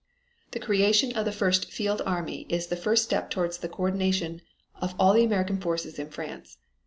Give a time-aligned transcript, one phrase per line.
[0.53, 4.41] "The creation of the first field army is the first step toward the coordination
[4.81, 6.57] of all the American forces in France.